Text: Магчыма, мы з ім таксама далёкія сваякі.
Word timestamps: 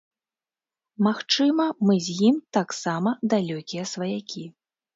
Магчыма, 1.07 1.67
мы 1.89 1.99
з 2.07 2.17
ім 2.29 2.41
таксама 2.59 3.15
далёкія 3.37 3.83
сваякі. 3.95 4.43